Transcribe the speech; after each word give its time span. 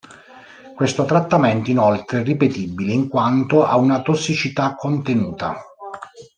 Questo 0.73 1.05
trattamento 1.05 1.69
inoltre 1.69 2.21
è 2.21 2.23
ripetibile 2.23 2.91
in 2.91 3.07
quanto 3.07 3.63
ha 3.67 3.77
una 3.77 4.01
tossicità 4.01 4.73
contenuta. 4.73 5.63